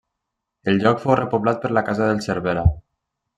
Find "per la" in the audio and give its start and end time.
1.67-1.85